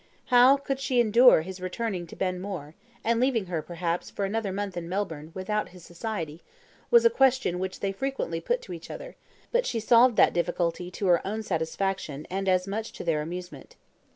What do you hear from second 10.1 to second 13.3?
that difficulty to her own satisfaction and as much to their